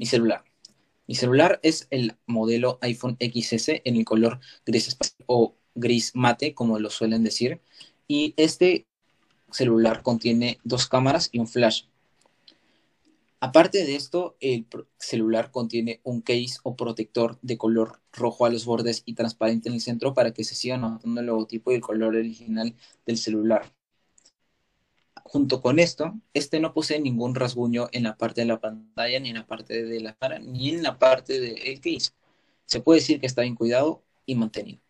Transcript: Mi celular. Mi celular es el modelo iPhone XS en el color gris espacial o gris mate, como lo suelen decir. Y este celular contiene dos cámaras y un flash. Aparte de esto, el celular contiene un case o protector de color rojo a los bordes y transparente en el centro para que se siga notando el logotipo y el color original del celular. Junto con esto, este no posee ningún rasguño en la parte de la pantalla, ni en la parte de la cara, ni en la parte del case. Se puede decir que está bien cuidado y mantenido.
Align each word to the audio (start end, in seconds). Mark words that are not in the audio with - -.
Mi 0.00 0.06
celular. 0.06 0.44
Mi 1.06 1.14
celular 1.14 1.60
es 1.62 1.86
el 1.90 2.16
modelo 2.26 2.78
iPhone 2.80 3.18
XS 3.20 3.82
en 3.84 3.96
el 3.96 4.06
color 4.06 4.40
gris 4.64 4.88
espacial 4.88 5.22
o 5.26 5.56
gris 5.74 6.12
mate, 6.14 6.54
como 6.54 6.78
lo 6.78 6.88
suelen 6.88 7.22
decir. 7.22 7.60
Y 8.08 8.32
este 8.38 8.86
celular 9.52 10.02
contiene 10.02 10.58
dos 10.64 10.88
cámaras 10.88 11.28
y 11.32 11.38
un 11.38 11.46
flash. 11.46 11.82
Aparte 13.40 13.84
de 13.84 13.94
esto, 13.94 14.38
el 14.40 14.66
celular 14.96 15.50
contiene 15.50 16.00
un 16.02 16.22
case 16.22 16.56
o 16.62 16.76
protector 16.76 17.38
de 17.42 17.58
color 17.58 18.00
rojo 18.10 18.46
a 18.46 18.50
los 18.50 18.64
bordes 18.64 19.02
y 19.04 19.12
transparente 19.12 19.68
en 19.68 19.74
el 19.74 19.82
centro 19.82 20.14
para 20.14 20.32
que 20.32 20.44
se 20.44 20.54
siga 20.54 20.78
notando 20.78 21.20
el 21.20 21.26
logotipo 21.26 21.72
y 21.72 21.74
el 21.74 21.82
color 21.82 22.16
original 22.16 22.74
del 23.04 23.18
celular. 23.18 23.70
Junto 25.32 25.60
con 25.62 25.78
esto, 25.78 26.12
este 26.34 26.58
no 26.58 26.74
posee 26.74 26.98
ningún 26.98 27.36
rasguño 27.36 27.86
en 27.92 28.02
la 28.02 28.16
parte 28.16 28.40
de 28.40 28.48
la 28.48 28.58
pantalla, 28.58 29.20
ni 29.20 29.28
en 29.28 29.36
la 29.36 29.46
parte 29.46 29.84
de 29.84 30.00
la 30.00 30.14
cara, 30.14 30.40
ni 30.40 30.70
en 30.70 30.82
la 30.82 30.98
parte 30.98 31.38
del 31.38 31.80
case. 31.80 32.10
Se 32.64 32.80
puede 32.80 32.98
decir 32.98 33.20
que 33.20 33.28
está 33.28 33.42
bien 33.42 33.54
cuidado 33.54 34.02
y 34.26 34.34
mantenido. 34.34 34.80